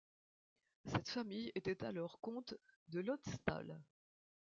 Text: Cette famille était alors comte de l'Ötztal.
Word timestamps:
Cette 0.85 1.09
famille 1.09 1.51
était 1.53 1.83
alors 1.85 2.19
comte 2.21 2.55
de 2.87 3.01
l'Ötztal. 3.01 3.79